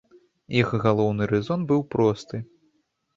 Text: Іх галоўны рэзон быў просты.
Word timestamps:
Іх 0.61 0.69
галоўны 0.85 1.27
рэзон 1.31 1.65
быў 1.73 1.81
просты. 1.93 2.41